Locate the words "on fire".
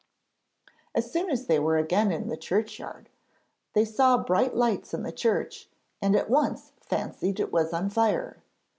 7.71-8.41